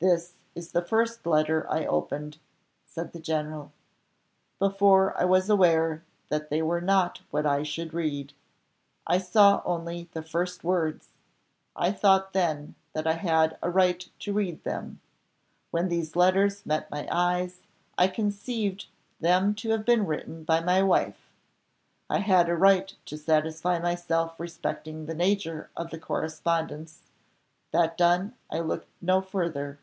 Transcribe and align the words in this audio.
"This 0.00 0.34
is 0.54 0.70
the 0.70 0.80
first 0.84 1.26
letter 1.26 1.68
I 1.68 1.84
opened," 1.84 2.38
said 2.86 3.12
the 3.12 3.18
general, 3.18 3.72
"before 4.60 5.20
I 5.20 5.24
was 5.24 5.50
aware 5.50 6.04
that 6.28 6.50
they 6.50 6.62
were 6.62 6.80
not 6.80 7.22
what 7.32 7.44
I 7.44 7.64
should 7.64 7.92
read. 7.92 8.32
I 9.08 9.18
saw 9.18 9.60
only 9.64 10.08
the 10.12 10.22
first 10.22 10.62
words, 10.62 11.08
I 11.74 11.90
thought 11.90 12.32
then 12.32 12.76
that 12.92 13.08
I 13.08 13.14
had 13.14 13.58
a 13.60 13.68
right 13.70 14.08
to 14.20 14.32
read 14.32 14.62
them. 14.62 15.00
When 15.72 15.88
these 15.88 16.14
letters 16.14 16.64
met 16.64 16.92
my 16.92 17.08
eyes, 17.10 17.62
I 17.98 18.06
conceived 18.06 18.86
them 19.18 19.52
to 19.56 19.70
have 19.70 19.84
been 19.84 20.06
written 20.06 20.44
by 20.44 20.60
my 20.60 20.80
wife. 20.80 21.32
I 22.08 22.18
had 22.18 22.48
a 22.48 22.54
right 22.54 22.94
to 23.06 23.18
satisfy 23.18 23.80
myself 23.80 24.38
respecting 24.38 25.06
the 25.06 25.14
nature 25.14 25.70
of 25.76 25.90
the 25.90 25.98
correspondence; 25.98 27.02
that 27.72 27.98
done, 27.98 28.34
I 28.48 28.60
looked 28.60 28.86
no 29.02 29.20
farther. 29.20 29.80